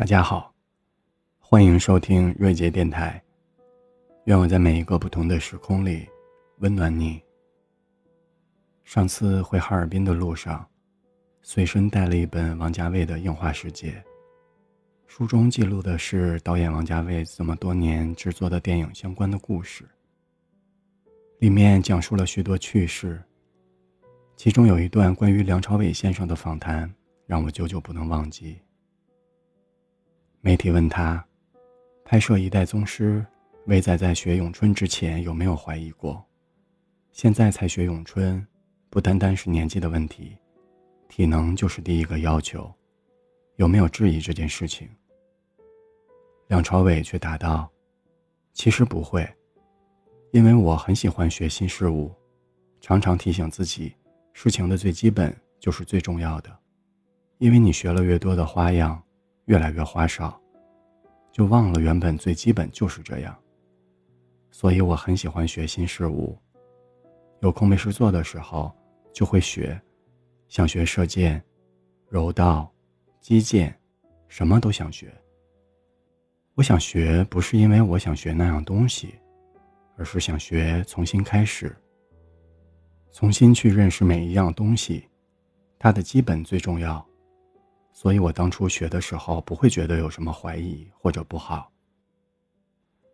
[0.00, 0.50] 大家好，
[1.38, 3.22] 欢迎收听瑞杰电台。
[4.24, 6.08] 愿我在每一个不同的时空里
[6.60, 7.22] 温暖你。
[8.82, 10.66] 上次回哈尔滨的路上，
[11.42, 13.90] 随身带了一本王家卫的《映画世界》，
[15.06, 19.86] 书中记录的是导演王家卫这么多年制作的电影相关的故事，
[21.40, 23.22] 里面讲述了许多趣事。
[24.34, 26.90] 其中有一段关于梁朝伟先生的访谈，
[27.26, 28.58] 让我久久不能忘记。
[30.42, 31.22] 媒体问他，
[32.02, 33.20] 拍摄《一代宗师》，
[33.66, 36.24] 魏仔在学咏春之前有没有怀疑过？
[37.12, 38.44] 现在才学咏春，
[38.88, 40.34] 不单单是年纪的问题，
[41.10, 42.72] 体能就是第一个要求，
[43.56, 44.88] 有没有质疑这件事情？
[46.46, 47.70] 梁朝伟却答道
[48.54, 49.28] ：“其实不会，
[50.32, 52.10] 因为我很喜欢学新事物，
[52.80, 53.94] 常常提醒自己，
[54.32, 56.50] 事情的最基本就是最重要的，
[57.36, 58.98] 因为你学了越多的花样。”
[59.50, 60.40] 越来越花哨，
[61.32, 63.36] 就忘了原本最基本就是这样。
[64.52, 66.38] 所以我很喜欢学新事物，
[67.40, 68.72] 有空没事做的时候
[69.12, 69.76] 就会学，
[70.46, 71.42] 想学射箭、
[72.08, 72.72] 柔道、
[73.20, 73.76] 击剑，
[74.28, 75.12] 什么都想学。
[76.54, 79.16] 我想学不是因为我想学那样东西，
[79.96, 81.76] 而是想学重新开始，
[83.10, 85.08] 重新去认识每一样东西，
[85.76, 87.04] 它的基本最重要。
[87.92, 91.70] 所以我当初学的时候不会觉得有什么怀疑或者不好。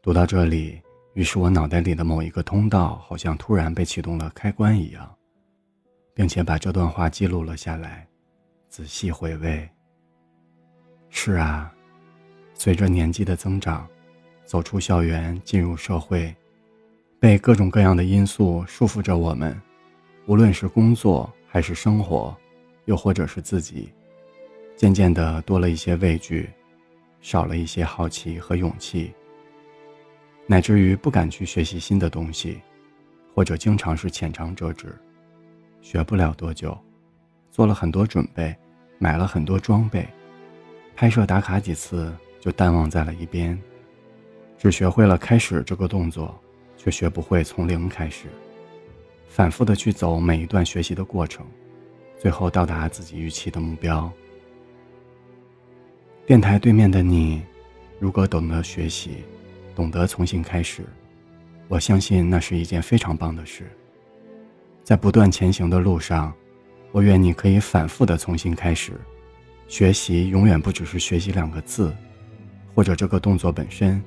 [0.00, 0.80] 读到这里，
[1.14, 5.12] 于是我脑袋里的某一个通道好像突然被启动了开关一样，
[6.14, 8.06] 并且把这段话记录了下来，
[8.68, 9.68] 仔细回味。
[11.10, 11.74] 是啊，
[12.54, 13.88] 随着年纪的增长，
[14.44, 16.34] 走出校园进入社会，
[17.18, 19.60] 被各种各样的因素束缚着我们，
[20.26, 22.36] 无论是工作还是生活，
[22.84, 23.92] 又或者是自己。
[24.78, 26.48] 渐渐的多了一些畏惧，
[27.20, 29.12] 少了一些好奇和勇气，
[30.46, 32.60] 乃至于不敢去学习新的东西，
[33.34, 34.96] 或者经常是浅尝辄止，
[35.82, 36.78] 学不了多久，
[37.50, 38.56] 做了很多准备，
[38.98, 40.06] 买了很多装备，
[40.94, 43.60] 拍摄打卡几次就淡忘在了一边，
[44.56, 46.40] 只学会了开始这个动作，
[46.76, 48.28] 却学不会从零开始，
[49.26, 51.44] 反复的去走每一段学习的过程，
[52.16, 54.08] 最后到达自己预期的目标。
[56.28, 57.40] 电台对面的你，
[57.98, 59.24] 如果懂得学习，
[59.74, 60.84] 懂得重新开始，
[61.68, 63.66] 我相信那是一件非常棒的事。
[64.84, 66.30] 在不断前行的路上，
[66.92, 68.92] 我愿你可以反复的重新开始。
[69.68, 71.96] 学习永远不只是学习两个字，
[72.74, 73.98] 或者这个动作本身。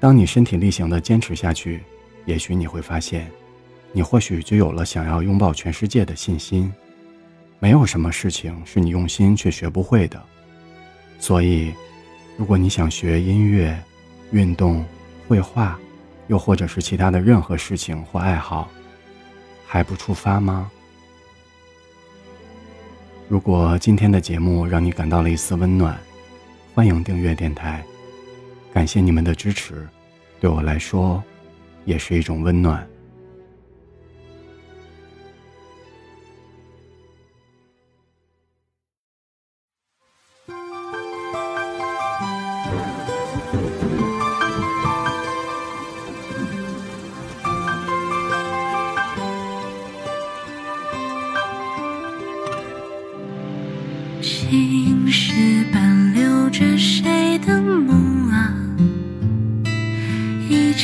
[0.00, 1.84] 当你身体力行的坚持下去，
[2.26, 3.30] 也许你会发现，
[3.92, 6.72] 你或许就有了想要拥抱全世界的信心。
[7.60, 10.20] 没有什么事情是你用心却学不会的。
[11.24, 11.72] 所以，
[12.36, 13.82] 如果你想学音乐、
[14.30, 14.84] 运动、
[15.26, 15.80] 绘画，
[16.26, 18.68] 又或者是其他的任何事情或爱好，
[19.66, 20.70] 还不出发吗？
[23.26, 25.98] 如果今天的节目让你感到了一丝温暖，
[26.74, 27.82] 欢迎订阅电台。
[28.70, 29.88] 感谢你们的支持，
[30.38, 31.24] 对我来说，
[31.86, 32.86] 也是一种温暖。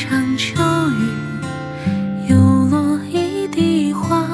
[0.03, 0.55] 场秋
[0.93, 2.35] 雨，又
[2.71, 4.27] 落一地花。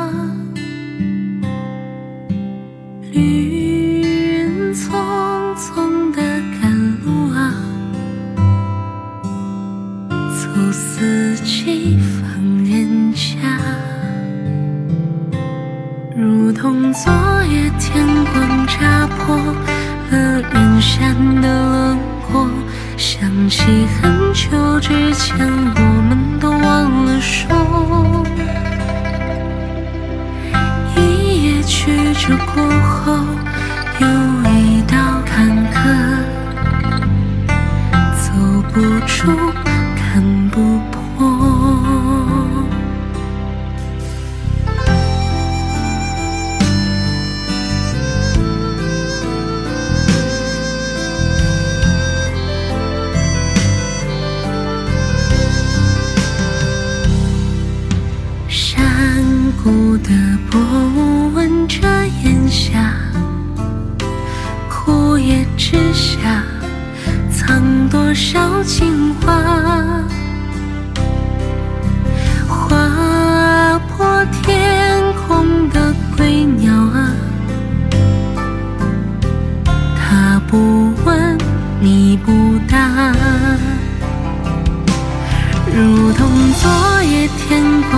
[3.11, 4.03] 旅
[4.39, 4.93] 人匆
[5.57, 6.23] 匆的
[6.61, 6.71] 赶
[7.05, 7.53] 路啊，
[10.09, 12.23] 走四季访
[12.65, 13.59] 人家，
[16.17, 17.13] 如同昨
[17.51, 18.65] 夜天光。
[18.69, 19.37] 扎破
[20.11, 21.99] 了云山的轮
[22.31, 22.47] 廓，
[22.97, 23.63] 想起
[24.01, 24.16] 很
[24.79, 27.47] 之前，我们都忘了说。
[30.95, 30.99] 一
[31.45, 33.13] 夜曲折过后，
[34.01, 34.07] 又
[59.97, 60.11] 山谷的
[60.51, 60.61] 波
[61.35, 61.79] 纹遮
[62.23, 62.93] 檐下。
[65.57, 66.43] 之下，
[67.33, 70.05] 藏多少情话？
[72.47, 77.11] 划破天空的归鸟啊，
[79.97, 81.39] 他不问，
[81.81, 82.33] 你不
[82.71, 83.13] 答，
[85.75, 86.29] 如同
[86.61, 87.96] 昨夜天光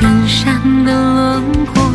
[0.00, 1.90] 远山的轮廓。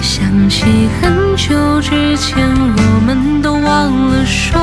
[0.00, 0.64] 想起
[1.00, 2.46] 很久之前，
[2.76, 4.60] 我们都忘了说，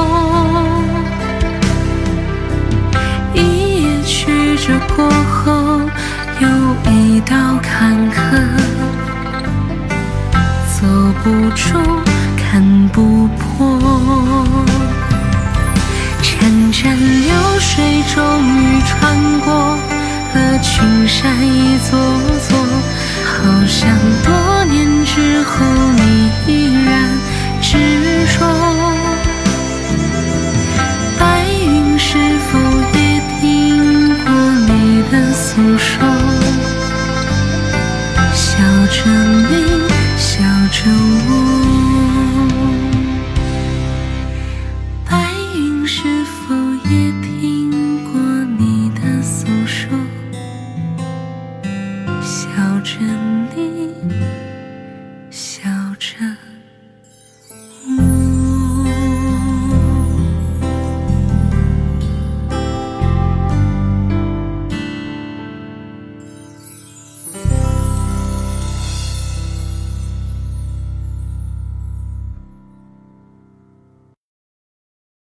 [3.33, 5.81] 一夜曲折过后，
[6.39, 6.47] 又
[6.91, 8.17] 一道坎坷，
[10.75, 10.85] 走
[11.23, 11.77] 不出，
[12.37, 13.79] 看不破。
[16.21, 19.77] 潺潺流水终于穿过
[20.33, 21.99] 了群山一座
[22.47, 22.57] 座，
[23.25, 24.89] 好像多年。
[25.11, 25.65] 之后，
[25.95, 27.09] 你依然
[27.61, 27.77] 执
[28.37, 28.45] 着。
[31.17, 32.15] 白云是
[32.47, 32.59] 否
[32.93, 32.99] 也
[33.41, 34.31] 听过
[34.67, 36.07] 你的诉说？
[38.33, 38.57] 笑
[38.91, 39.09] 着
[39.49, 39.51] 你，
[40.15, 40.85] 笑着
[41.27, 41.88] 我。